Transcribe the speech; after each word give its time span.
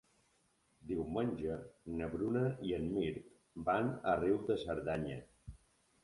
Diumenge 0.91 1.57
na 1.99 2.07
Bruna 2.13 2.41
i 2.69 2.73
en 2.77 2.87
Mirt 2.93 3.27
van 3.67 3.91
a 4.13 4.15
Riu 4.23 4.39
de 4.49 4.57
Cerdanya. 4.63 5.19